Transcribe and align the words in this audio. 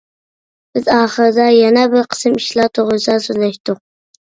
بىز 0.77 0.89
ئاخىرىدا 0.93 1.47
يەنە 1.57 1.85
بىر 1.95 2.11
قىسىم 2.17 2.43
ئىشلار 2.43 2.77
توغرىسىدا 2.77 3.23
سۆزلەشتۇق. 3.31 3.89